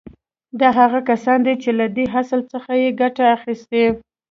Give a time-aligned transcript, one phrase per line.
[0.59, 3.83] دا هغه کسان دي چې له دې اصل څخه يې ګټه اخيستې.